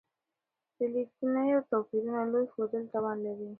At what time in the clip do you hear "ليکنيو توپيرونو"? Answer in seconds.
0.93-2.29